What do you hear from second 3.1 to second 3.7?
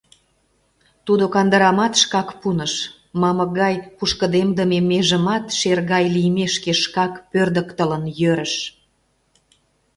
мамык